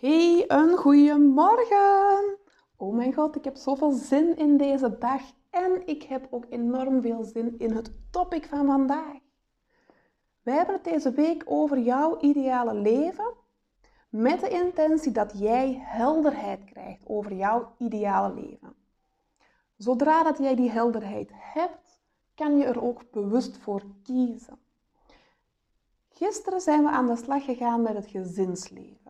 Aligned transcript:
Hey, 0.00 0.44
een 0.48 0.76
goede 0.76 1.18
morgen! 1.18 2.38
Oh 2.76 2.94
mijn 2.94 3.14
god, 3.14 3.36
ik 3.36 3.44
heb 3.44 3.56
zoveel 3.56 3.90
zin 3.90 4.36
in 4.36 4.56
deze 4.56 4.98
dag 4.98 5.22
en 5.50 5.86
ik 5.86 6.02
heb 6.02 6.26
ook 6.30 6.44
enorm 6.48 7.00
veel 7.02 7.24
zin 7.24 7.58
in 7.58 7.72
het 7.72 7.92
topic 8.10 8.46
van 8.46 8.66
vandaag. 8.66 9.18
We 10.42 10.50
hebben 10.50 10.74
het 10.74 10.84
deze 10.84 11.10
week 11.10 11.42
over 11.46 11.78
jouw 11.78 12.20
ideale 12.20 12.74
leven 12.74 13.34
met 14.08 14.40
de 14.40 14.48
intentie 14.48 15.12
dat 15.12 15.32
jij 15.38 15.82
helderheid 15.84 16.64
krijgt 16.64 17.00
over 17.06 17.34
jouw 17.34 17.74
ideale 17.78 18.34
leven. 18.34 18.74
Zodra 19.76 20.22
dat 20.22 20.38
jij 20.38 20.54
die 20.54 20.70
helderheid 20.70 21.30
hebt, 21.34 22.00
kan 22.34 22.58
je 22.58 22.64
er 22.64 22.82
ook 22.82 23.10
bewust 23.10 23.58
voor 23.58 23.82
kiezen. 24.02 24.58
Gisteren 26.08 26.60
zijn 26.60 26.82
we 26.82 26.90
aan 26.90 27.06
de 27.06 27.16
slag 27.16 27.44
gegaan 27.44 27.82
met 27.82 27.94
het 27.94 28.06
gezinsleven. 28.06 29.07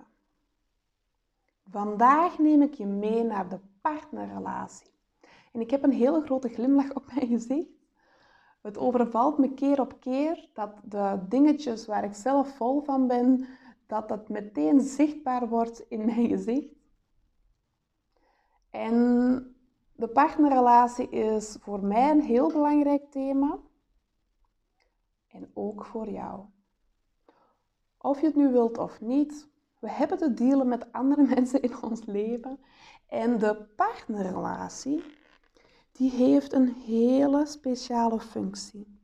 Vandaag 1.70 2.38
neem 2.38 2.62
ik 2.62 2.74
je 2.74 2.86
mee 2.86 3.24
naar 3.24 3.48
de 3.48 3.58
partnerrelatie. 3.80 4.90
En 5.52 5.60
ik 5.60 5.70
heb 5.70 5.82
een 5.82 5.92
hele 5.92 6.20
grote 6.20 6.48
glimlach 6.48 6.94
op 6.94 7.12
mijn 7.14 7.26
gezicht. 7.26 7.68
Het 8.60 8.78
overvalt 8.78 9.38
me 9.38 9.54
keer 9.54 9.80
op 9.80 10.00
keer 10.00 10.48
dat 10.52 10.80
de 10.84 11.18
dingetjes 11.28 11.86
waar 11.86 12.04
ik 12.04 12.14
zelf 12.14 12.56
vol 12.56 12.80
van 12.80 13.06
ben, 13.06 13.46
dat 13.86 14.08
dat 14.08 14.28
meteen 14.28 14.80
zichtbaar 14.80 15.48
wordt 15.48 15.80
in 15.88 16.04
mijn 16.04 16.28
gezicht. 16.28 16.74
En 18.70 19.56
de 19.92 20.08
partnerrelatie 20.08 21.08
is 21.08 21.56
voor 21.60 21.84
mij 21.84 22.10
een 22.10 22.20
heel 22.20 22.48
belangrijk 22.48 23.10
thema. 23.10 23.58
En 25.28 25.50
ook 25.54 25.84
voor 25.84 26.08
jou. 26.08 26.44
Of 27.98 28.20
je 28.20 28.26
het 28.26 28.36
nu 28.36 28.48
wilt 28.48 28.78
of 28.78 29.00
niet, 29.00 29.48
we 29.78 29.90
hebben 29.90 30.18
te 30.18 30.34
dealen 30.34 30.68
met 30.68 30.92
andere 30.92 31.22
mensen 31.34 31.62
in 31.62 31.82
ons 31.82 32.04
leven. 32.04 32.60
En 33.06 33.38
de 33.38 33.54
partnerrelatie, 33.76 35.04
die 35.92 36.10
heeft 36.10 36.52
een 36.52 36.74
hele 36.74 37.46
speciale 37.46 38.20
functie. 38.20 38.96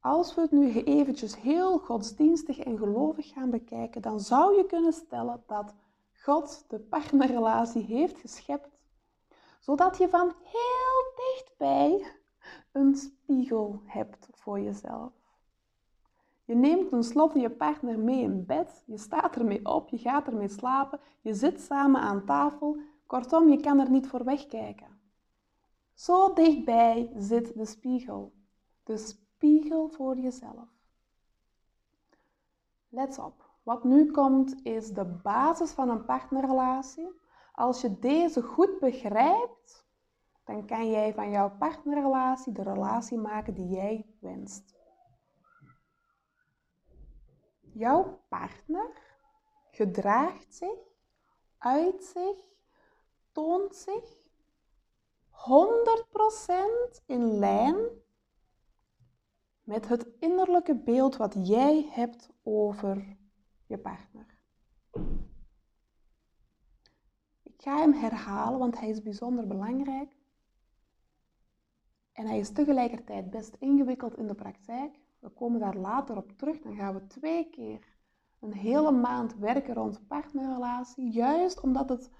Als 0.00 0.34
we 0.34 0.40
het 0.40 0.50
nu 0.50 0.82
eventjes 0.82 1.40
heel 1.40 1.78
godsdienstig 1.78 2.58
en 2.58 2.78
gelovig 2.78 3.28
gaan 3.28 3.50
bekijken, 3.50 4.02
dan 4.02 4.20
zou 4.20 4.56
je 4.56 4.66
kunnen 4.66 4.92
stellen 4.92 5.42
dat 5.46 5.74
God 6.12 6.64
de 6.68 6.78
partnerrelatie 6.80 7.82
heeft 7.82 8.18
geschept, 8.18 8.78
zodat 9.60 9.98
je 9.98 10.08
van 10.08 10.34
heel 10.42 11.24
dichtbij 11.34 12.06
een 12.72 12.96
spiegel 12.96 13.82
hebt 13.84 14.28
voor 14.32 14.60
jezelf. 14.60 15.12
Je 16.46 16.54
neemt 16.54 16.88
tenslotte 16.88 17.38
je 17.38 17.50
partner 17.50 17.98
mee 17.98 18.20
in 18.22 18.46
bed, 18.46 18.82
je 18.86 18.98
staat 18.98 19.36
ermee 19.36 19.64
op, 19.64 19.88
je 19.88 19.98
gaat 19.98 20.26
ermee 20.26 20.48
slapen, 20.48 21.00
je 21.20 21.34
zit 21.34 21.60
samen 21.60 22.00
aan 22.00 22.24
tafel. 22.24 22.76
Kortom, 23.06 23.48
je 23.48 23.60
kan 23.60 23.78
er 23.78 23.90
niet 23.90 24.06
voor 24.06 24.24
wegkijken. 24.24 25.00
Zo 25.94 26.32
dichtbij 26.32 27.10
zit 27.16 27.54
de 27.54 27.64
spiegel. 27.64 28.32
De 28.84 28.96
spiegel 28.96 29.88
voor 29.88 30.16
jezelf. 30.18 30.68
Let 32.88 33.18
op, 33.18 33.50
wat 33.62 33.84
nu 33.84 34.10
komt 34.10 34.62
is 34.62 34.92
de 34.92 35.04
basis 35.04 35.70
van 35.70 35.88
een 35.88 36.04
partnerrelatie. 36.04 37.08
Als 37.52 37.80
je 37.80 37.98
deze 37.98 38.42
goed 38.42 38.78
begrijpt, 38.78 39.86
dan 40.44 40.66
kan 40.66 40.90
jij 40.90 41.14
van 41.14 41.30
jouw 41.30 41.50
partnerrelatie 41.58 42.52
de 42.52 42.62
relatie 42.62 43.18
maken 43.18 43.54
die 43.54 43.68
jij 43.68 44.06
wenst. 44.18 44.75
Jouw 47.76 48.20
partner 48.28 48.90
gedraagt 49.70 50.54
zich, 50.54 50.78
uit 51.58 52.04
zich, 52.04 52.38
toont 53.32 53.74
zich 53.76 54.30
100% 55.30 57.04
in 57.06 57.38
lijn 57.38 57.76
met 59.62 59.88
het 59.88 60.08
innerlijke 60.18 60.74
beeld 60.74 61.16
wat 61.16 61.48
jij 61.48 61.88
hebt 61.90 62.30
over 62.42 63.16
je 63.66 63.78
partner. 63.78 64.38
Ik 67.42 67.62
ga 67.62 67.76
hem 67.76 67.92
herhalen, 67.92 68.58
want 68.58 68.78
hij 68.78 68.88
is 68.88 69.02
bijzonder 69.02 69.46
belangrijk. 69.46 70.16
En 72.12 72.26
hij 72.26 72.38
is 72.38 72.52
tegelijkertijd 72.52 73.30
best 73.30 73.54
ingewikkeld 73.58 74.16
in 74.16 74.26
de 74.26 74.34
praktijk. 74.34 75.04
We 75.18 75.28
komen 75.28 75.60
daar 75.60 75.76
later 75.76 76.16
op 76.16 76.32
terug. 76.32 76.60
Dan 76.60 76.76
gaan 76.76 76.94
we 76.94 77.06
twee 77.06 77.50
keer 77.50 77.86
een 78.40 78.52
hele 78.52 78.90
maand 78.90 79.36
werken 79.36 79.74
rond 79.74 80.06
partnerrelatie. 80.06 81.10
Juist 81.10 81.60
omdat 81.60 81.88
het 81.88 82.10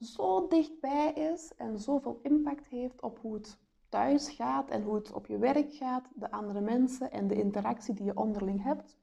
zo 0.00 0.46
dichtbij 0.46 1.12
is 1.12 1.54
en 1.56 1.78
zoveel 1.78 2.20
impact 2.22 2.66
heeft 2.66 3.02
op 3.02 3.18
hoe 3.18 3.34
het 3.34 3.58
thuis 3.88 4.30
gaat 4.30 4.70
en 4.70 4.82
hoe 4.82 4.94
het 4.94 5.12
op 5.12 5.26
je 5.26 5.38
werk 5.38 5.72
gaat, 5.72 6.08
de 6.14 6.30
andere 6.30 6.60
mensen 6.60 7.10
en 7.10 7.26
de 7.26 7.34
interactie 7.34 7.94
die 7.94 8.04
je 8.04 8.16
onderling 8.16 8.62
hebt. 8.62 8.98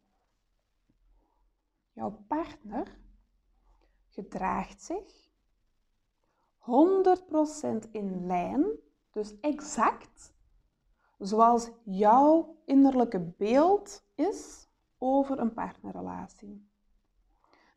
Jouw 1.91 2.23
partner 2.28 2.97
gedraagt 4.07 4.81
zich 4.81 5.29
100% 6.59 7.91
in 7.91 8.25
lijn, 8.25 8.66
dus 9.11 9.39
exact 9.39 10.34
zoals 11.17 11.69
jouw 11.83 12.55
innerlijke 12.66 13.19
beeld 13.19 14.03
is 14.16 14.67
over 14.97 15.39
een 15.39 15.53
partnerrelatie. 15.53 16.67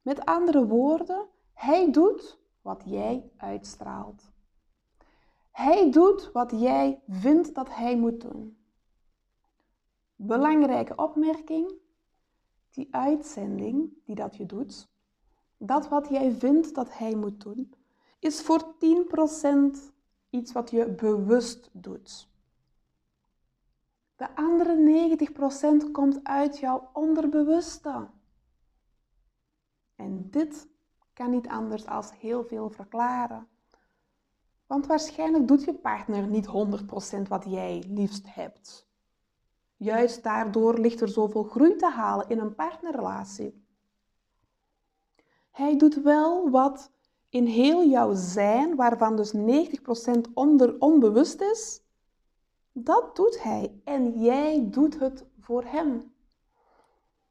Met 0.02 0.24
andere 0.24 0.66
woorden, 0.66 1.26
hij 1.52 1.92
doet 1.92 2.38
wat 2.62 2.82
jij 2.86 3.30
uitstraalt. 3.36 4.32
Hij 5.50 5.90
doet 5.90 6.32
wat 6.32 6.50
jij 6.50 7.02
vindt 7.08 7.54
dat 7.54 7.74
hij 7.74 7.96
moet 7.96 8.20
doen. 8.20 8.58
Belangrijke 10.16 10.94
opmerking, 10.96 11.72
die 12.70 12.88
uitzending 12.90 13.90
die 14.04 14.14
dat 14.14 14.36
je 14.36 14.46
doet, 14.46 14.88
dat 15.56 15.88
wat 15.88 16.08
jij 16.08 16.32
vindt 16.32 16.74
dat 16.74 16.98
hij 16.98 17.14
moet 17.14 17.40
doen, 17.40 17.74
is 18.18 18.42
voor 18.42 18.74
10% 19.80 19.92
iets 20.30 20.52
wat 20.52 20.70
je 20.70 20.88
bewust 20.88 21.70
doet. 21.72 22.29
De 24.20 24.34
andere 24.34 24.76
90% 25.86 25.90
komt 25.90 26.20
uit 26.22 26.58
jouw 26.58 26.90
onderbewuste. 26.92 28.08
En 29.96 30.30
dit 30.30 30.68
kan 31.12 31.30
niet 31.30 31.48
anders 31.48 31.86
als 31.86 32.18
heel 32.18 32.44
veel 32.44 32.70
verklaren. 32.70 33.48
Want 34.66 34.86
waarschijnlijk 34.86 35.48
doet 35.48 35.64
je 35.64 35.74
partner 35.74 36.26
niet 36.26 36.46
100% 36.46 37.28
wat 37.28 37.44
jij 37.48 37.84
liefst 37.88 38.34
hebt. 38.34 38.88
Juist 39.76 40.22
daardoor 40.22 40.78
ligt 40.78 41.00
er 41.00 41.08
zoveel 41.08 41.42
groei 41.42 41.76
te 41.76 41.90
halen 41.90 42.28
in 42.28 42.38
een 42.38 42.54
partnerrelatie. 42.54 43.64
Hij 45.50 45.76
doet 45.76 46.02
wel 46.02 46.50
wat 46.50 46.92
in 47.28 47.46
heel 47.46 47.84
jouw 47.84 48.14
zijn, 48.14 48.76
waarvan 48.76 49.16
dus 49.16 49.34
90% 49.34 50.32
onder 50.34 50.76
onbewust 50.78 51.40
is, 51.40 51.82
dat 52.72 53.16
doet 53.16 53.42
hij 53.42 53.80
en 53.84 54.20
jij 54.20 54.66
doet 54.70 54.98
het 54.98 55.24
voor 55.40 55.64
hem. 55.64 56.12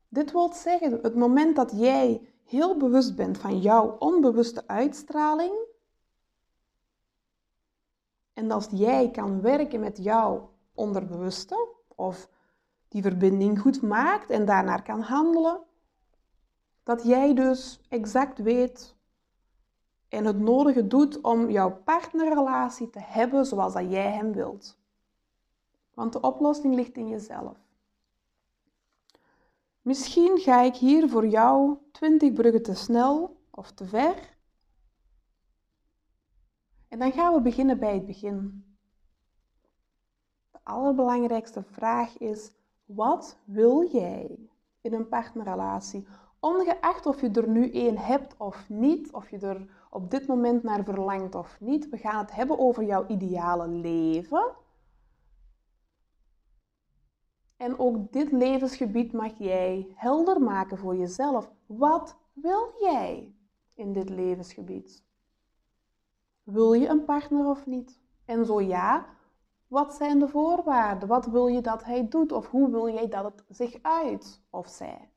Dit 0.08 0.32
wil 0.32 0.54
zeggen, 0.54 1.00
het 1.02 1.16
moment 1.16 1.56
dat 1.56 1.72
jij 1.76 2.28
heel 2.44 2.78
bewust 2.78 3.16
bent 3.16 3.38
van 3.38 3.60
jouw 3.60 3.96
onbewuste 4.00 4.68
uitstraling, 4.68 5.68
en 8.34 8.52
als 8.52 8.68
jij 8.72 9.12
kan 9.12 9.42
werken 9.42 9.80
met 9.80 9.98
jouw 9.98 10.54
onderbewuste, 10.74 11.68
of 11.96 12.30
die 12.88 13.02
verbinding 13.02 13.60
goed 13.60 13.82
maakt 13.82 14.30
en 14.30 14.46
daarnaar 14.46 14.84
kan 14.84 15.02
handelen, 15.02 15.62
dat 16.84 17.04
jij 17.04 17.34
dus 17.34 17.82
exact 17.90 18.40
weet 18.40 18.96
en 20.10 20.26
het 20.26 20.40
nodige 20.40 20.88
doet 20.88 21.22
om 21.22 21.50
jouw 21.50 21.82
partnerrelatie 21.84 22.90
te 22.90 23.00
hebben 23.02 23.46
zoals 23.46 23.74
dat 23.74 23.92
jij 23.92 24.12
hem 24.12 24.32
wilt. 24.32 24.79
Want 26.00 26.14
de 26.14 26.22
oplossing 26.22 26.76
ligt 26.76 26.98
in 26.98 27.08
jezelf. 27.08 27.58
Misschien 29.82 30.38
ga 30.38 30.62
ik 30.62 30.76
hier 30.76 31.10
voor 31.10 31.28
jou 31.28 31.78
20 31.92 32.34
bruggen 32.34 32.64
te 32.64 32.76
snel 32.76 33.38
of 33.52 33.72
te 33.72 33.86
ver. 33.86 34.38
En 36.88 37.00
dan 37.00 37.12
gaan 37.12 37.34
we 37.34 37.42
beginnen 37.42 37.80
bij 37.80 37.94
het 37.94 38.06
begin. 38.06 38.66
De 40.52 40.60
allerbelangrijkste 40.64 41.64
vraag 41.64 42.18
is: 42.18 42.52
wat 42.86 43.38
wil 43.46 43.90
jij 43.92 44.50
in 44.82 44.94
een 44.94 45.08
partnerrelatie? 45.08 46.08
Ongeacht 46.40 47.06
of 47.06 47.22
je 47.22 47.32
er 47.32 47.50
nu 47.50 47.72
één 47.72 47.98
hebt 47.98 48.38
of 48.38 48.70
niet, 48.70 49.12
of 49.12 49.30
je 49.30 49.40
er 49.40 49.70
op 49.90 50.12
dit 50.12 50.28
moment 50.28 50.64
naar 50.64 50.84
verlangt 50.84 51.36
of 51.36 51.60
niet, 51.60 51.90
we 51.90 51.98
gaan 51.98 52.18
het 52.18 52.32
hebben 52.36 52.60
over 52.60 52.84
jouw 52.84 53.08
ideale 53.08 53.68
leven. 53.68 54.68
En 57.60 57.80
ook 57.80 58.12
dit 58.12 58.32
levensgebied 58.32 59.14
mag 59.14 59.38
jij 59.38 59.94
helder 59.96 60.42
maken 60.42 60.78
voor 60.78 60.96
jezelf. 60.96 61.52
Wat 61.66 62.18
wil 62.34 62.74
jij? 62.80 63.34
in 63.74 63.94
dit 63.94 64.10
levensgebied? 64.10 65.04
Wil 66.44 66.74
je 66.74 66.88
een 66.88 67.06
partner 67.06 67.46
of 67.46 67.66
niet? 67.66 68.00
En 68.26 68.46
zo 68.46 68.62
ja, 68.62 69.06
wat 69.68 69.94
zijn 69.94 70.20
de 70.20 70.28
voorwaarden? 70.28 71.08
Wat 71.08 71.26
wil 71.26 71.48
je 71.48 71.62
dat 71.62 71.84
hij 71.84 72.08
doet? 72.08 72.32
Of 72.32 72.50
hoe 72.50 72.70
wil 72.72 72.90
jij 72.90 73.08
dat 73.08 73.24
het 73.24 73.44
zich 73.50 73.78
uit 73.82 74.42
of 74.50 74.68
zij? 74.68 75.12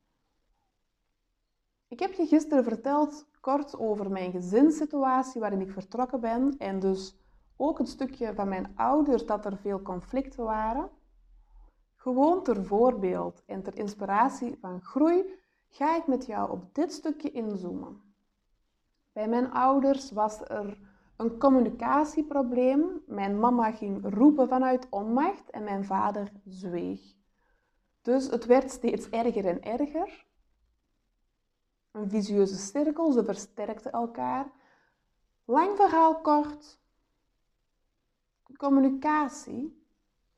Ik 1.89 1.99
heb 1.99 2.13
je 2.13 2.27
gisteren 2.27 2.65
verteld 2.65 3.27
kort 3.41 3.79
over 3.79 4.11
mijn 4.11 4.33
gezinssituatie 4.33 5.41
waarin 5.41 5.61
ik 5.61 5.71
vertrokken 5.71 6.21
ben 6.21 6.55
en 6.59 6.79
dus 6.79 7.17
ook 7.57 7.79
een 7.79 7.87
stukje 7.87 8.35
van 8.35 8.49
mijn 8.49 8.73
ouders 8.77 9.27
dat 9.27 9.45
er 9.45 9.57
veel 9.57 9.83
conflicten 9.83 10.45
waren. 10.45 10.91
Gewoon 12.03 12.43
ter 12.43 12.65
voorbeeld 12.65 13.43
en 13.47 13.63
ter 13.63 13.77
inspiratie 13.77 14.57
van 14.61 14.81
groei 14.81 15.41
ga 15.69 15.97
ik 15.97 16.07
met 16.07 16.27
jou 16.27 16.51
op 16.51 16.75
dit 16.75 16.93
stukje 16.93 17.31
inzoomen. 17.31 18.03
Bij 19.13 19.29
mijn 19.29 19.51
ouders 19.51 20.11
was 20.11 20.41
er 20.41 20.79
een 21.17 21.39
communicatieprobleem. 21.39 23.03
Mijn 23.07 23.39
mama 23.39 23.73
ging 23.73 24.15
roepen 24.15 24.49
vanuit 24.49 24.87
onmacht 24.91 25.51
en 25.51 25.65
mijn 25.65 25.85
vader 25.85 26.33
zweeg. 26.45 27.01
Dus 28.01 28.31
het 28.31 28.45
werd 28.45 28.71
steeds 28.71 29.09
erger 29.09 29.47
en 29.47 29.63
erger. 29.63 30.27
Een 31.91 32.11
visieuze 32.11 32.57
cirkel, 32.57 33.13
ze 33.13 33.25
versterkten 33.25 33.93
elkaar. 33.93 34.53
Lang 35.45 35.77
verhaal 35.77 36.21
kort. 36.21 36.81
Communicatie. 38.57 39.82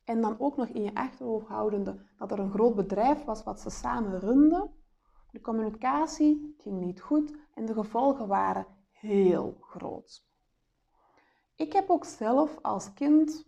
En 0.05 0.21
dan 0.21 0.37
ook 0.39 0.57
nog 0.57 0.69
in 0.69 0.83
je 0.83 0.95
achterhoofd 0.95 1.47
houdende 1.47 1.97
dat 2.19 2.33
er 2.33 2.39
een 2.39 2.51
groot 2.51 2.75
bedrijf 2.75 3.25
was 3.25 3.43
wat 3.43 3.61
ze 3.61 3.71
samen 3.71 4.21
runden. 4.21 4.71
De 5.31 5.41
communicatie 5.41 6.55
ging 6.59 6.81
niet 6.81 7.01
goed 7.01 7.37
en 7.55 7.67
de 7.67 7.73
gevolgen 7.73 8.27
waren 8.27 8.67
heel 8.91 9.57
groot. 9.61 10.27
Ik 11.57 11.73
heb 11.73 11.91
ook 11.91 12.05
zelf 12.05 12.59
als 12.63 12.93
kind 12.93 13.47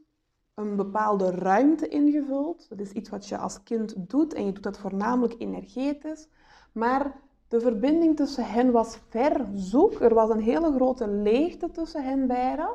een 0.55 0.77
bepaalde 0.77 1.31
ruimte 1.31 1.89
ingevuld. 1.89 2.69
Dat 2.69 2.81
is 2.81 2.93
iets 2.93 3.09
wat 3.09 3.29
je 3.29 3.39
als 3.39 3.63
kind 3.63 4.11
doet 4.11 4.35
en 4.35 4.45
je 4.45 4.53
doet 4.53 4.63
dat 4.63 4.79
voornamelijk 4.79 5.35
energetisch. 5.39 6.29
Maar 6.73 7.21
de 7.49 7.61
verbinding 7.61 8.17
tussen 8.17 8.45
hen 8.45 8.73
was 8.73 8.99
ver 9.09 9.47
zoek. 9.55 10.01
Er 10.01 10.15
was 10.15 10.31
een 10.31 10.41
hele 10.41 10.73
grote 10.73 11.09
leegte 11.09 11.71
tussen 11.71 12.05
hen 12.05 12.27
beiden. 12.27 12.71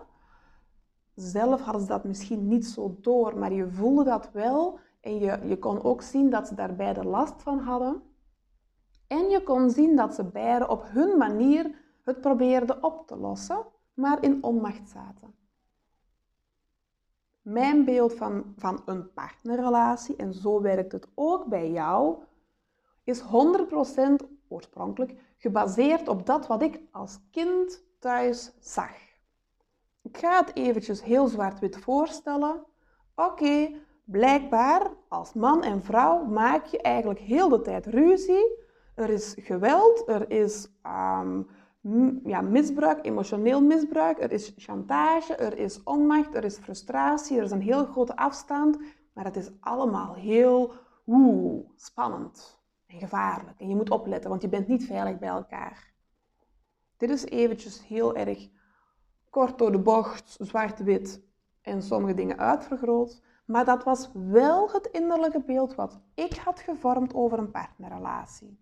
Zelf 1.22 1.62
hadden 1.62 1.82
ze 1.82 1.88
dat 1.88 2.04
misschien 2.04 2.48
niet 2.48 2.66
zo 2.66 2.98
door, 3.02 3.38
maar 3.38 3.54
je 3.54 3.68
voelde 3.68 4.04
dat 4.04 4.30
wel. 4.32 4.80
En 5.02 5.20
je, 5.20 5.40
je 5.46 5.60
kon 5.60 5.84
ook 5.84 6.02
zien 6.02 6.30
dat 6.30 6.48
ze 6.48 6.56
daar 6.56 6.76
beide 6.76 7.04
last 7.04 7.44
van 7.44 7.60
hadden. 7.60 8.02
En 9.08 9.30
je 9.30 9.44
kon 9.44 9.70
zien 9.70 9.96
dat 9.96 10.16
ze 10.16 10.24
beiden 10.24 10.70
op 10.70 10.84
hun 10.86 11.18
manier 11.18 11.76
het 12.04 12.22
probeerden 12.22 12.84
op 12.84 13.08
te 13.08 13.16
lossen, 13.18 13.66
maar 13.94 14.24
in 14.24 14.44
onmacht 14.44 14.90
zaten. 14.90 15.34
Mijn 17.42 17.86
beeld 17.86 18.14
van, 18.14 18.54
van 18.58 18.82
een 18.86 19.14
partnerrelatie, 19.14 20.16
en 20.16 20.34
zo 20.34 20.62
werkt 20.62 20.92
het 20.92 21.08
ook 21.16 21.46
bij 21.46 21.72
jou, 21.72 22.24
is 23.04 23.22
100% 23.22 23.26
oorspronkelijk 24.48 25.34
gebaseerd 25.38 26.08
op 26.08 26.26
dat 26.26 26.48
wat 26.48 26.62
ik 26.62 26.82
als 26.92 27.20
kind 27.32 27.84
thuis 28.00 28.52
zag. 28.60 29.11
Ik 30.01 30.18
ga 30.18 30.39
het 30.39 30.56
eventjes 30.56 31.03
heel 31.03 31.27
zwart-wit 31.27 31.77
voorstellen. 31.77 32.65
Oké, 33.15 33.69
blijkbaar 34.03 34.92
als 35.07 35.33
man 35.33 35.63
en 35.63 35.83
vrouw 35.83 36.25
maak 36.25 36.65
je 36.65 36.81
eigenlijk 36.81 37.19
heel 37.19 37.50
de 37.50 37.62
tijd 37.62 37.86
ruzie. 37.86 38.59
Er 38.95 39.09
is 39.09 39.36
geweld, 39.39 40.07
er 40.07 40.31
is 40.31 40.68
um, 40.83 41.48
ja, 42.24 42.42
misbruik, 42.42 43.06
emotioneel 43.06 43.62
misbruik, 43.62 44.21
er 44.21 44.31
is 44.31 44.53
chantage, 44.57 45.36
er 45.36 45.57
is 45.57 45.83
onmacht, 45.83 46.36
er 46.36 46.44
is 46.44 46.57
frustratie, 46.57 47.38
er 47.38 47.44
is 47.44 47.51
een 47.51 47.62
heel 47.62 47.86
grote 47.86 48.15
afstand, 48.15 48.77
maar 49.13 49.25
het 49.25 49.36
is 49.36 49.51
allemaal 49.59 50.13
heel 50.13 50.74
spannend 51.75 52.59
en 52.88 53.00
gevaarlijk. 53.00 53.59
En 53.59 53.69
je 53.69 53.75
moet 53.75 53.89
opletten, 53.89 54.30
want 54.30 54.42
je 54.42 54.50
bent 54.50 54.68
niet 54.68 54.86
veilig 54.86 55.19
bij 55.19 55.30
elkaar. 55.30 55.94
Dit 56.98 57.09
is 57.09 57.25
eventjes 57.25 57.88
heel 57.88 58.15
erg 58.15 58.50
kort 59.31 59.57
door 59.57 59.72
de 59.72 59.80
bocht, 59.80 60.38
zwart-wit 60.39 61.22
en 61.62 61.81
sommige 61.81 62.13
dingen 62.13 62.38
uitvergroot. 62.38 63.22
Maar 63.45 63.66
dat 63.66 63.83
was 63.83 64.10
wel 64.13 64.72
het 64.72 64.86
innerlijke 64.92 65.42
beeld 65.42 65.75
wat 65.75 66.00
ik 66.13 66.33
had 66.33 66.60
gevormd 66.60 67.13
over 67.13 67.39
een 67.39 67.51
partnerrelatie. 67.51 68.60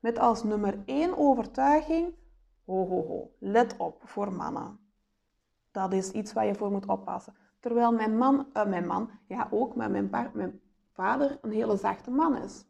Met 0.00 0.18
als 0.18 0.44
nummer 0.44 0.82
één 0.84 1.18
overtuiging, 1.18 2.14
ho 2.64 2.86
ho 2.88 3.06
ho, 3.06 3.30
let 3.38 3.76
op 3.76 4.02
voor 4.04 4.32
mannen. 4.32 4.78
Dat 5.70 5.92
is 5.92 6.10
iets 6.10 6.32
waar 6.32 6.46
je 6.46 6.54
voor 6.54 6.70
moet 6.70 6.86
oppassen. 6.86 7.34
Terwijl 7.60 7.92
mijn 7.92 8.16
man, 8.16 8.46
uh, 8.54 8.66
mijn 8.66 8.86
man, 8.86 9.10
ja 9.26 9.48
ook, 9.50 9.74
maar 9.74 9.90
mijn, 9.90 10.10
mijn 10.32 10.60
vader 10.92 11.38
een 11.42 11.52
hele 11.52 11.76
zachte 11.76 12.10
man 12.10 12.36
is. 12.36 12.64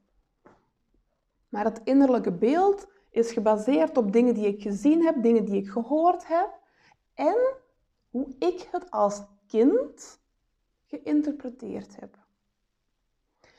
Maar 1.49 1.65
het 1.65 1.81
innerlijke 1.85 2.33
beeld 2.33 2.87
is 3.11 3.33
gebaseerd 3.33 3.97
op 3.97 4.13
dingen 4.13 4.35
die 4.35 4.47
ik 4.47 4.63
gezien 4.63 5.05
heb, 5.05 5.23
dingen 5.23 5.45
die 5.45 5.63
ik 5.63 5.69
gehoord 5.69 6.27
heb 6.27 6.65
en 7.17 7.37
hoe 8.11 8.27
ik 8.39 8.69
het 8.71 8.91
als 8.91 9.23
kind 9.47 10.19
geïnterpreteerd 10.87 12.01
heb. 12.01 12.19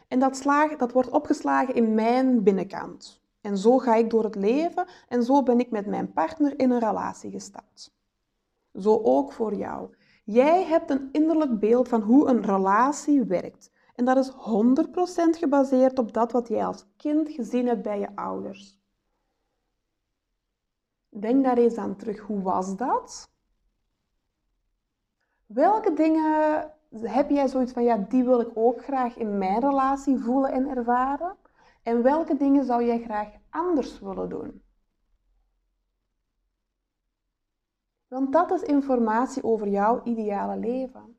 En 0.08 0.20
dat, 0.20 0.38
slaag, 0.38 0.76
dat 0.76 0.92
wordt 0.92 1.10
opgeslagen 1.10 1.76
in 1.76 1.94
mijn 1.94 2.44
binnenkant. 2.44 3.22
En 3.42 3.58
zo 3.58 3.78
ga 3.78 3.96
ik 3.96 4.10
door 4.10 4.24
het 4.24 4.36
leven 4.36 4.88
en 5.08 5.24
zo 5.24 5.44
ben 5.44 5.60
ik 5.60 5.72
met 5.72 5.86
mijn 5.86 6.14
partner 6.14 6.60
in 6.60 6.72
een 6.72 6.80
relatie 6.80 7.32
gestapt. 7.32 7.96
Zo 8.74 9.02
ook 9.04 9.32
voor 9.32 9.54
jou. 9.54 9.96
Jij 10.24 10.64
hebt 10.64 10.90
een 10.90 11.10
innerlijk 11.12 11.60
beeld 11.60 11.88
van 11.88 12.02
hoe 12.02 12.28
een 12.28 12.42
relatie 12.42 13.24
werkt. 13.24 13.72
En 13.96 14.06
dat 14.06 14.18
is 14.18 14.32
100% 14.32 14.34
gebaseerd 15.40 16.00
op 16.00 16.14
dat 16.14 16.32
wat 16.32 16.48
jij 16.48 16.66
als 16.66 16.86
kind 16.98 17.30
gezien 17.30 17.68
hebt 17.68 17.82
bij 17.82 18.00
je 18.00 18.16
ouders. 18.16 18.80
Denk 21.10 21.44
daar 21.44 21.58
eens 21.58 21.78
aan 21.78 21.96
terug. 21.96 22.20
Hoe 22.20 22.42
was 22.42 22.76
dat? 22.76 23.30
Welke 25.48 25.94
dingen 25.94 26.72
heb 27.02 27.30
jij 27.30 27.48
zoiets 27.48 27.72
van, 27.72 27.84
ja, 27.84 27.98
die 27.98 28.24
wil 28.24 28.40
ik 28.40 28.50
ook 28.54 28.84
graag 28.84 29.18
in 29.18 29.38
mijn 29.38 29.60
relatie 29.60 30.18
voelen 30.18 30.52
en 30.52 30.68
ervaren? 30.68 31.38
En 31.84 32.04
welke 32.04 32.38
dingen 32.38 32.66
zou 32.66 32.84
jij 32.84 33.02
graag 33.02 33.30
anders 33.50 34.00
willen 34.00 34.30
doen? 34.30 34.62
Want 38.08 38.34
dat 38.34 38.52
is 38.52 38.62
informatie 38.62 39.44
over 39.44 39.68
jouw 39.68 40.04
ideale 40.04 40.58
leven. 40.58 41.17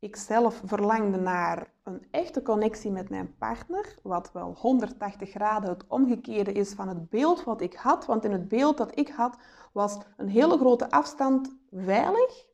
Ik 0.00 0.16
zelf 0.16 0.62
verlangde 0.64 1.18
naar 1.18 1.72
een 1.82 2.06
echte 2.10 2.42
connectie 2.42 2.90
met 2.90 3.08
mijn 3.08 3.36
partner, 3.38 3.98
wat 4.02 4.32
wel 4.32 4.54
180 4.58 5.30
graden 5.30 5.68
het 5.68 5.86
omgekeerde 5.86 6.52
is 6.52 6.72
van 6.72 6.88
het 6.88 7.08
beeld 7.08 7.44
wat 7.44 7.60
ik 7.60 7.74
had. 7.74 8.06
Want 8.06 8.24
in 8.24 8.32
het 8.32 8.48
beeld 8.48 8.76
dat 8.76 8.98
ik 8.98 9.08
had 9.08 9.38
was 9.72 9.98
een 10.16 10.28
hele 10.28 10.58
grote 10.58 10.90
afstand 10.90 11.56
veilig. 11.72 12.46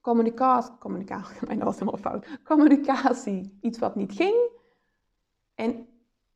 Communicatie, 0.00 0.78
communicatie, 0.78 1.46
dat 1.58 1.62
was 1.62 1.78
helemaal 1.78 2.00
fout. 2.00 2.26
Communicatie, 2.44 3.58
iets 3.60 3.78
wat 3.78 3.94
niet 3.94 4.12
ging. 4.12 4.50
En 5.54 5.86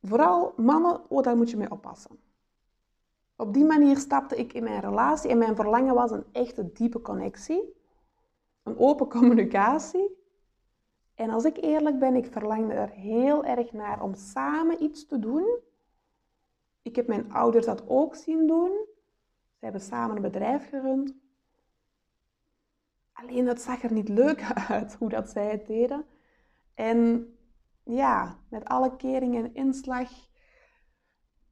vooral 0.01 0.53
mannen, 0.57 1.09
oh, 1.09 1.23
daar 1.23 1.37
moet 1.37 1.49
je 1.49 1.57
mee 1.57 1.71
oppassen. 1.71 2.19
Op 3.35 3.53
die 3.53 3.65
manier 3.65 3.97
stapte 3.97 4.35
ik 4.35 4.53
in 4.53 4.63
mijn 4.63 4.81
relatie 4.81 5.29
en 5.29 5.37
mijn 5.37 5.55
verlangen 5.55 5.95
was 5.95 6.11
een 6.11 6.25
echte 6.31 6.71
diepe 6.71 7.01
connectie 7.01 7.75
een 8.67 8.79
open 8.79 9.07
communicatie. 9.19 10.15
En 11.15 11.29
als 11.29 11.43
ik 11.43 11.57
eerlijk 11.57 11.99
ben, 11.99 12.15
ik 12.15 12.31
verlangde 12.31 12.73
er 12.73 12.89
heel 12.89 13.45
erg 13.45 13.71
naar 13.71 14.01
om 14.01 14.15
samen 14.15 14.83
iets 14.83 15.05
te 15.05 15.19
doen. 15.19 15.59
Ik 16.81 16.95
heb 16.95 17.07
mijn 17.07 17.31
ouders 17.31 17.65
dat 17.65 17.83
ook 17.87 18.15
zien 18.15 18.47
doen. 18.47 18.71
Ze 19.57 19.63
hebben 19.63 19.81
samen 19.81 20.15
een 20.15 20.21
bedrijf 20.21 20.69
gerund. 20.69 21.13
Alleen 23.13 23.45
dat 23.45 23.61
zag 23.61 23.83
er 23.83 23.91
niet 23.91 24.09
leuk 24.09 24.51
uit 24.69 24.93
hoe 24.93 25.09
dat 25.09 25.29
zij 25.29 25.51
het 25.51 25.67
deden. 25.67 26.05
En 26.73 27.31
ja, 27.83 28.39
met 28.49 28.65
alle 28.65 28.95
kering 28.95 29.35
en 29.35 29.53
inslag 29.53 30.09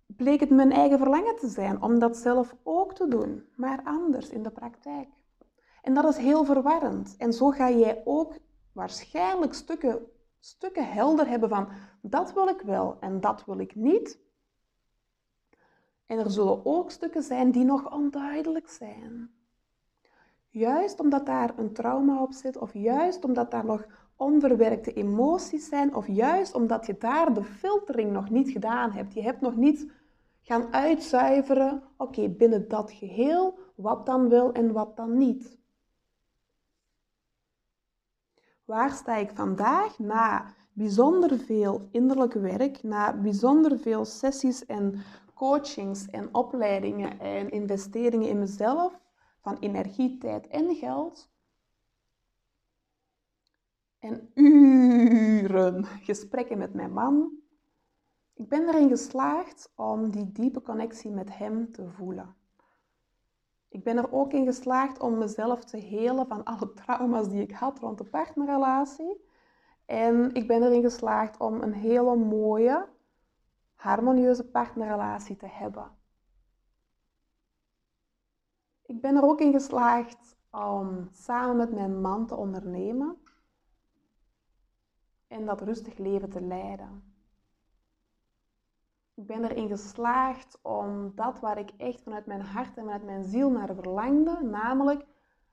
bleek 0.06 0.40
het 0.40 0.50
mijn 0.50 0.72
eigen 0.72 0.98
verlangen 0.98 1.36
te 1.36 1.48
zijn 1.48 1.82
om 1.82 2.00
dat 2.00 2.18
zelf 2.18 2.56
ook 2.64 2.94
te 2.94 3.08
doen, 3.08 3.46
maar 3.56 3.82
anders 3.84 4.30
in 4.30 4.44
de 4.44 4.52
praktijk. 4.52 5.08
En 5.86 5.94
dat 5.94 6.06
is 6.06 6.18
heel 6.18 6.46
verwarrend. 6.46 7.16
En 7.18 7.34
zo 7.34 7.50
ga 7.50 7.70
jij 7.70 8.02
ook 8.06 8.34
waarschijnlijk 8.72 9.54
stukken, 9.54 10.00
stukken 10.40 10.92
helder 10.92 11.28
hebben 11.28 11.50
van 11.50 11.68
dat 12.02 12.34
wil 12.34 12.48
ik 12.48 12.62
wel 12.62 12.98
en 13.00 13.20
dat 13.22 13.46
wil 13.46 13.60
ik 13.60 13.76
niet. 13.76 14.20
En 16.06 16.20
er 16.20 16.32
zullen 16.32 16.66
ook 16.66 16.92
stukken 16.92 17.24
zijn 17.24 17.52
die 17.52 17.64
nog 17.64 17.94
onduidelijk 17.94 18.70
zijn. 18.70 19.32
Juist 20.50 21.00
omdat 21.00 21.26
daar 21.26 21.58
een 21.58 21.74
trauma 21.74 22.22
op 22.22 22.34
zit, 22.34 22.58
of 22.58 22.74
juist 22.74 23.24
omdat 23.24 23.52
daar 23.52 23.66
nog 23.66 23.86
onverwerkte 24.16 24.94
emoties 24.94 25.68
zijn, 25.68 25.96
of 25.96 26.08
juist 26.08 26.56
omdat 26.56 26.86
je 26.86 26.98
daar 26.98 27.34
de 27.34 27.44
filtering 27.44 28.12
nog 28.12 28.30
niet 28.30 28.50
gedaan 28.50 28.92
hebt. 28.92 29.14
Je 29.14 29.22
hebt 29.22 29.42
nog 29.42 29.56
niet 29.56 29.92
gaan 30.42 30.74
uitzuiveren, 30.74 31.84
oké, 31.98 32.30
binnen 32.30 32.68
dat 32.68 32.92
geheel, 32.92 33.60
wat 33.76 34.06
dan 34.06 34.30
wel 34.30 34.54
en 34.54 34.72
wat 34.72 34.96
dan 34.96 35.18
niet. 35.18 35.64
Waar 38.66 38.92
sta 38.92 39.16
ik 39.16 39.32
vandaag 39.32 40.00
na 40.00 40.54
bijzonder 40.74 41.40
veel 41.40 41.88
innerlijk 41.92 42.34
werk, 42.34 42.84
na 42.84 43.14
bijzonder 43.14 43.80
veel 43.80 44.06
sessies 44.06 44.66
en 44.66 45.04
coachings 45.34 46.06
en 46.10 46.34
opleidingen 46.34 47.20
en 47.20 47.50
investeringen 47.50 48.30
in 48.30 48.40
mezelf, 48.40 49.00
van 49.42 49.58
energie, 49.60 50.18
tijd 50.18 50.48
en 50.48 50.76
geld? 50.76 51.30
En 54.00 54.32
uren 54.34 55.86
gesprekken 55.86 56.58
met 56.58 56.74
mijn 56.74 56.94
man. 56.94 57.32
Ik 58.34 58.48
ben 58.48 58.68
erin 58.68 58.90
geslaagd 58.90 59.72
om 59.76 60.12
die 60.12 60.32
diepe 60.32 60.62
connectie 60.62 61.12
met 61.12 61.38
hem 61.38 61.72
te 61.72 61.90
voelen. 61.90 62.36
Ik 63.76 63.84
ben 63.84 63.98
er 63.98 64.12
ook 64.12 64.34
in 64.34 64.46
geslaagd 64.46 65.00
om 65.00 65.18
mezelf 65.18 65.64
te 65.64 65.78
helen 65.78 66.28
van 66.28 66.44
alle 66.44 66.74
trauma's 66.74 67.30
die 67.30 67.42
ik 67.42 67.52
had 67.52 67.80
rond 67.80 67.98
de 67.98 68.04
partnerrelatie. 68.04 69.26
En 69.86 70.34
ik 70.34 70.48
ben 70.48 70.64
erin 70.64 70.82
geslaagd 70.82 71.40
om 71.40 71.62
een 71.62 71.74
hele 71.74 72.16
mooie, 72.16 72.88
harmonieuze 73.74 74.46
partnerrelatie 74.46 75.36
te 75.36 75.48
hebben. 75.48 75.92
Ik 78.86 79.02
ben 79.02 79.16
er 79.16 79.24
ook 79.24 79.40
in 79.40 79.52
geslaagd 79.52 80.38
om 80.52 81.10
samen 81.12 81.58
met 81.58 81.72
mijn 81.72 82.02
man 82.02 82.28
te 82.28 82.36
ondernemen 82.36 83.18
en 85.28 85.46
dat 85.46 85.62
rustig 85.62 85.98
leven 85.98 86.30
te 86.30 86.42
leiden. 86.42 87.15
Ik 89.16 89.26
ben 89.26 89.44
erin 89.44 89.68
geslaagd 89.68 90.60
om 90.62 91.12
dat 91.16 91.40
waar 91.40 91.58
ik 91.58 91.72
echt 91.78 92.02
vanuit 92.02 92.26
mijn 92.26 92.42
hart 92.42 92.78
en 92.78 92.84
vanuit 92.84 93.04
mijn 93.04 93.24
ziel 93.24 93.50
naar 93.50 93.76
verlangde, 93.76 94.44
namelijk 94.44 95.06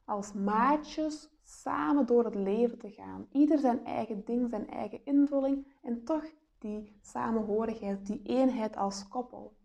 als 0.04 0.32
maatjes 0.32 1.30
samen 1.42 2.06
door 2.06 2.24
het 2.24 2.34
leven 2.34 2.78
te 2.78 2.90
gaan. 2.90 3.26
Ieder 3.32 3.58
zijn 3.58 3.84
eigen 3.84 4.24
ding, 4.24 4.48
zijn 4.48 4.70
eigen 4.70 5.04
invulling 5.04 5.66
en 5.82 6.04
toch 6.04 6.24
die 6.58 6.96
samenhorigheid, 7.00 8.06
die 8.06 8.20
eenheid 8.22 8.76
als 8.76 9.08
koppel. 9.08 9.56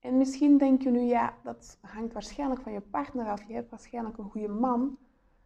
En 0.00 0.16
misschien 0.16 0.58
denk 0.58 0.82
je 0.82 0.90
nu, 0.90 1.00
ja, 1.00 1.34
dat 1.42 1.78
hangt 1.80 2.12
waarschijnlijk 2.12 2.60
van 2.60 2.72
je 2.72 2.80
partner 2.80 3.28
af. 3.28 3.46
Je 3.48 3.54
hebt 3.54 3.70
waarschijnlijk 3.70 4.18
een 4.18 4.30
goede 4.30 4.48
man. 4.48 4.98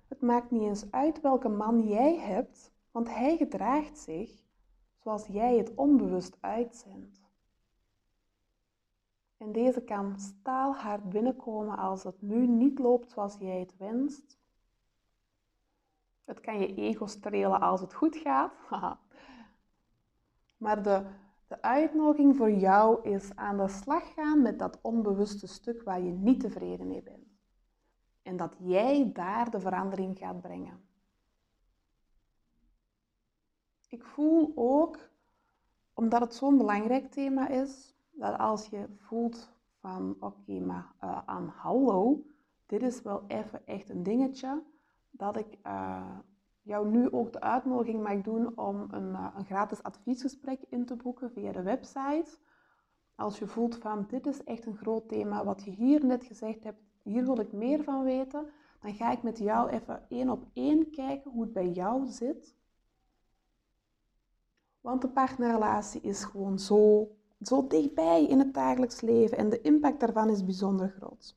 Het 0.08 0.20
maakt 0.20 0.50
niet 0.50 0.62
eens 0.62 0.90
uit 0.90 1.20
welke 1.20 1.48
man 1.48 1.88
jij 1.88 2.18
hebt, 2.18 2.72
want 2.90 3.08
hij 3.08 3.36
gedraagt 3.36 3.98
zich 3.98 4.48
zoals 5.02 5.26
jij 5.26 5.56
het 5.56 5.74
onbewust 5.74 6.36
uitzendt. 6.40 7.20
En 9.36 9.52
deze 9.52 9.82
kan 9.82 10.18
staalhard 10.18 11.08
binnenkomen 11.08 11.78
als 11.78 12.02
het 12.02 12.22
nu 12.22 12.46
niet 12.46 12.78
loopt 12.78 13.10
zoals 13.10 13.36
jij 13.38 13.60
het 13.60 13.76
wenst. 13.76 14.38
Het 16.24 16.40
kan 16.40 16.58
je 16.58 16.74
ego 16.74 17.06
strelen 17.06 17.60
als 17.60 17.80
het 17.80 17.94
goed 17.94 18.16
gaat. 18.16 18.52
maar 20.56 20.82
de, 20.82 21.06
de 21.46 21.62
uitnodiging 21.62 22.36
voor 22.36 22.50
jou 22.50 23.10
is 23.10 23.36
aan 23.36 23.56
de 23.56 23.68
slag 23.68 24.14
gaan 24.14 24.42
met 24.42 24.58
dat 24.58 24.78
onbewuste 24.82 25.46
stuk 25.46 25.82
waar 25.82 26.00
je 26.00 26.12
niet 26.12 26.40
tevreden 26.40 26.86
mee 26.86 27.02
bent. 27.02 27.38
En 28.22 28.36
dat 28.36 28.56
jij 28.58 29.10
daar 29.12 29.50
de 29.50 29.60
verandering 29.60 30.18
gaat 30.18 30.40
brengen. 30.40 30.89
Ik 33.90 34.04
voel 34.04 34.52
ook, 34.54 34.98
omdat 35.94 36.20
het 36.20 36.34
zo'n 36.34 36.56
belangrijk 36.56 37.10
thema 37.10 37.48
is, 37.48 37.94
dat 38.10 38.38
als 38.38 38.66
je 38.66 38.86
voelt 38.96 39.52
van 39.80 40.16
oké, 40.20 40.60
maar 40.60 40.94
uh, 41.04 41.22
aan 41.26 41.48
hallo, 41.48 42.24
dit 42.66 42.82
is 42.82 43.02
wel 43.02 43.24
even 43.26 43.66
echt 43.66 43.90
een 43.90 44.02
dingetje, 44.02 44.62
dat 45.10 45.36
ik 45.36 45.58
uh, 45.66 46.18
jou 46.62 46.88
nu 46.88 47.10
ook 47.12 47.32
de 47.32 47.40
uitnodiging 47.40 48.02
mag 48.02 48.20
doen 48.20 48.58
om 48.58 48.86
een, 48.90 49.08
uh, 49.08 49.26
een 49.36 49.44
gratis 49.44 49.82
adviesgesprek 49.82 50.60
in 50.68 50.84
te 50.84 50.96
boeken 50.96 51.30
via 51.30 51.52
de 51.52 51.62
website. 51.62 52.38
Als 53.16 53.38
je 53.38 53.46
voelt 53.46 53.76
van 53.76 54.04
dit 54.08 54.26
is 54.26 54.44
echt 54.44 54.66
een 54.66 54.76
groot 54.76 55.08
thema, 55.08 55.44
wat 55.44 55.64
je 55.64 55.70
hier 55.70 56.04
net 56.04 56.24
gezegd 56.24 56.64
hebt, 56.64 56.82
hier 57.02 57.24
wil 57.24 57.40
ik 57.40 57.52
meer 57.52 57.82
van 57.82 58.02
weten, 58.02 58.46
dan 58.80 58.94
ga 58.94 59.10
ik 59.10 59.22
met 59.22 59.38
jou 59.38 59.68
even 59.68 60.06
één 60.08 60.30
op 60.30 60.44
één 60.52 60.90
kijken 60.90 61.30
hoe 61.30 61.42
het 61.42 61.52
bij 61.52 61.68
jou 61.68 62.06
zit. 62.06 62.58
Want 64.80 65.02
de 65.02 65.08
partnerrelatie 65.08 66.00
is 66.00 66.24
gewoon 66.24 66.58
zo, 66.58 67.08
zo 67.42 67.66
dichtbij 67.66 68.26
in 68.26 68.38
het 68.38 68.54
dagelijks 68.54 69.00
leven 69.00 69.38
en 69.38 69.48
de 69.48 69.60
impact 69.60 70.00
daarvan 70.00 70.28
is 70.28 70.44
bijzonder 70.44 70.94
groot. 70.98 71.36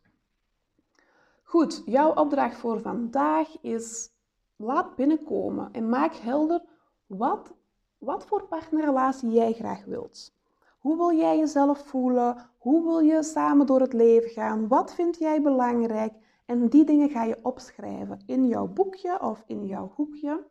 Goed, 1.44 1.82
jouw 1.86 2.14
opdracht 2.14 2.58
voor 2.58 2.80
vandaag 2.80 3.62
is 3.62 4.12
laat 4.56 4.96
binnenkomen 4.96 5.72
en 5.72 5.90
maak 5.90 6.14
helder 6.14 6.64
wat, 7.06 7.54
wat 7.98 8.26
voor 8.26 8.44
partnerrelatie 8.44 9.30
jij 9.30 9.54
graag 9.54 9.86
wilt. 9.86 10.34
Hoe 10.80 10.98
wil 10.98 11.18
jij 11.18 11.38
jezelf 11.38 11.88
voelen? 11.88 12.50
Hoe 12.58 12.84
wil 12.84 13.00
je 13.00 13.24
samen 13.24 13.66
door 13.66 13.80
het 13.80 13.94
leven 13.94 14.30
gaan? 14.30 14.68
Wat 14.68 14.94
vind 14.94 15.18
jij 15.18 15.42
belangrijk? 15.42 16.14
En 16.46 16.70
die 16.70 16.86
dingen 16.86 17.10
ga 17.10 17.24
je 17.24 17.40
opschrijven 17.42 18.20
in 18.26 18.48
jouw 18.48 18.68
boekje 18.68 19.22
of 19.22 19.44
in 19.48 19.66
jouw 19.66 19.92
hoekje. 19.96 20.44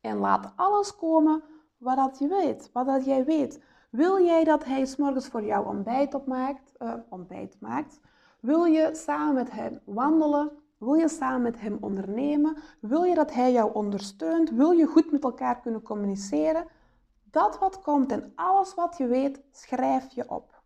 En 0.00 0.18
laat 0.18 0.52
alles 0.56 0.96
komen 0.96 1.42
wat 1.84 1.96
dat 1.96 2.18
je 2.18 2.28
weet, 2.28 2.70
wat 2.72 2.86
dat 2.86 3.04
jij 3.04 3.24
weet. 3.24 3.60
Wil 3.90 4.24
jij 4.24 4.44
dat 4.44 4.64
hij 4.64 4.84
s'morgens 4.84 5.26
voor 5.26 5.44
jou 5.44 5.66
ontbijt, 5.66 6.14
opmaakt, 6.14 6.72
uh, 6.78 6.94
ontbijt 7.08 7.56
maakt? 7.60 8.00
Wil 8.40 8.64
je 8.64 8.90
samen 8.94 9.34
met 9.34 9.50
hem 9.50 9.80
wandelen? 9.84 10.50
Wil 10.78 10.94
je 10.94 11.08
samen 11.08 11.42
met 11.42 11.60
hem 11.60 11.78
ondernemen? 11.80 12.56
Wil 12.80 13.02
je 13.02 13.14
dat 13.14 13.32
hij 13.32 13.52
jou 13.52 13.74
ondersteunt? 13.74 14.50
Wil 14.50 14.70
je 14.70 14.86
goed 14.86 15.12
met 15.12 15.24
elkaar 15.24 15.60
kunnen 15.60 15.82
communiceren? 15.82 16.66
Dat 17.30 17.58
wat 17.58 17.82
komt 17.82 18.12
en 18.12 18.32
alles 18.34 18.74
wat 18.74 18.96
je 18.96 19.06
weet, 19.06 19.40
schrijf 19.50 20.12
je 20.12 20.30
op. 20.30 20.62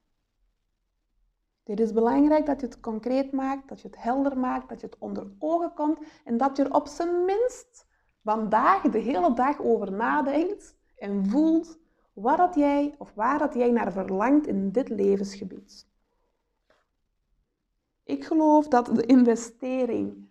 Dit 1.63 1.81
is 1.81 1.93
belangrijk 1.93 2.47
dat 2.47 2.61
je 2.61 2.67
het 2.67 2.81
concreet 2.81 3.33
maakt, 3.33 3.69
dat 3.69 3.81
je 3.81 3.89
het 3.89 4.03
helder 4.03 4.39
maakt, 4.39 4.69
dat 4.69 4.81
je 4.81 4.87
het 4.87 4.99
onder 4.99 5.27
ogen 5.39 5.75
komt 5.75 5.99
en 6.25 6.37
dat 6.37 6.57
je 6.57 6.65
er 6.65 6.75
op 6.75 6.87
zijn 6.87 7.25
minst 7.25 7.87
vandaag 8.23 8.83
de 8.83 8.99
hele 8.99 9.35
dag 9.35 9.61
over 9.61 9.93
nadenkt 9.93 10.78
en 10.99 11.27
voelt 11.27 11.79
wat 12.13 12.37
dat 12.37 12.55
jij 12.55 12.95
of 12.99 13.15
waar 13.15 13.39
dat 13.39 13.55
jij 13.55 13.71
naar 13.71 13.93
verlangt 13.93 14.47
in 14.47 14.71
dit 14.71 14.89
levensgebied. 14.89 15.87
Ik 18.03 18.25
geloof 18.25 18.69
dat 18.69 18.87
de 18.87 19.07
investering 19.07 20.29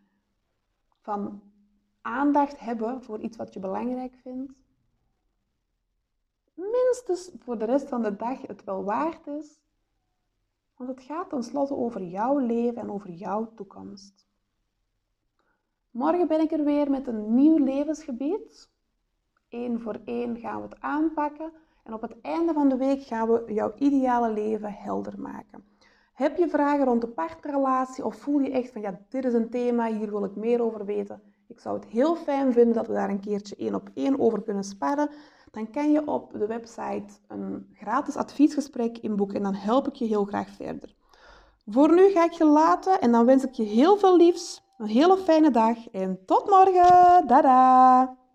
van 1.02 1.42
aandacht 2.02 2.60
hebben 2.60 3.04
voor 3.04 3.20
iets 3.20 3.38
wat 3.38 3.54
je 3.54 3.60
belangrijk 3.60 4.16
vindt, 4.22 4.54
minstens 6.54 7.32
voor 7.40 7.58
de 7.58 7.66
rest 7.66 7.90
van 7.90 8.02
de 8.02 8.16
dag 8.16 8.42
het 8.42 8.64
wel 8.64 8.84
waard 8.84 9.28
is. 9.28 9.60
Want 10.76 10.90
het 10.90 11.02
gaat 11.02 11.30
tenslotte 11.30 11.76
over 11.76 12.04
jouw 12.04 12.38
leven 12.38 12.82
en 12.82 12.92
over 12.92 13.10
jouw 13.10 13.54
toekomst. 13.56 14.28
Morgen 15.92 16.28
ben 16.28 16.40
ik 16.40 16.52
er 16.52 16.64
weer 16.64 16.90
met 16.90 17.08
een 17.08 17.36
nieuw 17.36 17.58
levensgebied. 17.58 18.70
Eén 19.50 19.80
voor 19.80 20.00
één 20.06 20.38
gaan 20.38 20.62
we 20.62 20.68
het 20.70 20.82
aanpakken. 20.82 21.52
En 21.84 21.94
op 21.94 22.02
het 22.02 22.22
einde 22.22 22.54
van 22.54 22.70
de 22.70 22.78
week 22.78 23.02
gaan 23.02 23.28
we 23.28 23.54
jouw 23.54 23.74
ideale 23.78 24.34
leven 24.34 24.74
helder 24.74 25.20
maken. 25.20 25.64
Heb 26.14 26.38
je 26.38 26.50
vragen 26.50 26.86
rond 26.86 27.02
de 27.02 27.08
partnerrelatie 27.08 28.06
of 28.06 28.16
voel 28.16 28.40
je 28.40 28.52
echt 28.52 28.72
van 28.72 28.82
ja, 28.82 29.00
dit 29.10 29.26
is 29.26 29.34
een 29.34 29.50
thema, 29.50 29.88
hier 29.88 30.10
wil 30.10 30.24
ik 30.24 30.36
meer 30.36 30.62
over 30.62 30.86
weten? 30.86 31.22
Ik 31.48 31.60
zou 31.60 31.76
het 31.76 31.86
heel 31.86 32.16
fijn 32.16 32.54
vinden 32.54 32.74
dat 32.74 32.88
we 32.88 32.94
daar 32.94 33.10
een 33.10 33.20
keertje 33.20 33.56
één 33.56 33.76
op 33.76 33.90
één 33.94 34.20
over 34.20 34.42
kunnen 34.42 34.64
sparren. 34.64 35.10
Dan 35.52 35.72
kan 35.72 35.92
je 35.92 36.08
op 36.08 36.32
de 36.34 36.48
website 36.48 37.14
een 37.28 37.68
gratis 37.74 38.16
adviesgesprek 38.16 38.98
inboeken 38.98 39.36
en 39.38 39.44
dan 39.44 39.56
help 39.56 39.88
ik 39.88 39.96
je 39.96 40.06
heel 40.06 40.26
graag 40.26 40.50
verder. 40.50 40.96
Voor 41.66 41.94
nu 41.94 42.10
ga 42.10 42.24
ik 42.24 42.32
je 42.32 42.46
laten 42.46 43.02
en 43.02 43.12
dan 43.12 43.26
wens 43.26 43.44
ik 43.44 43.54
je 43.54 43.64
heel 43.64 43.98
veel 43.98 44.18
liefs, 44.18 44.64
een 44.78 44.88
hele 44.88 45.18
fijne 45.18 45.52
dag 45.52 45.90
en 45.90 46.20
tot 46.26 46.50
morgen. 46.50 47.28
Dada! 47.28 48.27